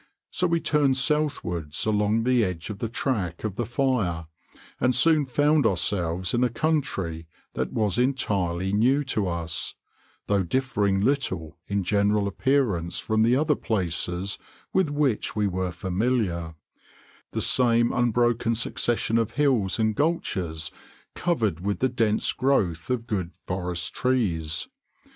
So 0.31 0.47
we 0.47 0.59
turned 0.59 0.97
southwards 0.97 1.85
along 1.85 2.23
the 2.23 2.43
edge 2.43 2.71
of 2.71 2.79
the 2.79 2.89
track 2.89 3.43
of 3.43 3.55
the 3.55 3.67
fire, 3.67 4.25
and 4.79 4.95
soon 4.95 5.27
found 5.27 5.63
ourselves 5.67 6.33
in 6.33 6.43
a 6.43 6.49
country 6.49 7.27
that 7.53 7.71
was 7.71 7.99
entirely 7.99 8.73
new 8.73 9.03
to 9.03 9.27
us, 9.27 9.75
though 10.25 10.41
differing 10.41 11.01
little 11.01 11.55
in 11.67 11.83
general 11.83 12.27
appearance 12.27 12.97
from 12.97 13.21
the 13.21 13.35
other 13.35 13.53
places 13.53 14.39
with 14.73 14.89
which 14.89 15.35
we 15.35 15.45
were 15.45 15.71
familiar 15.71 16.55
the 17.29 17.39
same 17.39 17.91
unbroken 17.93 18.55
succession 18.55 19.19
of 19.19 19.33
hills 19.33 19.77
and 19.77 19.95
gulches 19.95 20.71
covered 21.13 21.59
with 21.59 21.77
the 21.77 21.89
dense 21.89 22.33
growth 22.33 22.89
of 22.89 23.05
good 23.05 23.33
forest 23.45 23.93
trees. 23.93 24.67